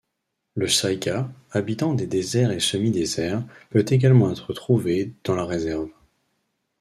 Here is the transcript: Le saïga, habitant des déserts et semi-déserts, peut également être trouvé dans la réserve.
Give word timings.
Le 0.55 0.67
saïga, 0.67 1.29
habitant 1.51 1.93
des 1.93 2.07
déserts 2.07 2.49
et 2.49 2.59
semi-déserts, 2.59 3.43
peut 3.69 3.85
également 3.87 4.31
être 4.31 4.51
trouvé 4.51 5.13
dans 5.25 5.35
la 5.35 5.45
réserve. 5.45 5.89